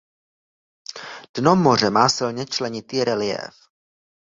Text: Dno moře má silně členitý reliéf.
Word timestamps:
Dno 1.37 1.55
moře 1.55 1.89
má 1.89 2.09
silně 2.09 2.45
členitý 2.45 3.03
reliéf. 3.03 3.53